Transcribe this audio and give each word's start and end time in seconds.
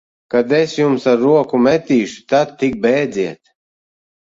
Kad 0.33 0.49
es 0.59 0.71
jums 0.77 1.05
ar 1.11 1.21
roku 1.25 1.61
metīšu, 1.67 2.25
tad 2.35 2.57
tik 2.65 2.83
bēdziet! 2.89 3.41